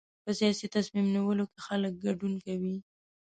په 0.23 0.31
سیاسي 0.39 0.67
تصمیم 0.75 1.07
نیولو 1.15 1.45
کې 1.51 1.59
خلک 1.67 1.93
ګډون 2.05 2.33
کوي. 2.45 2.75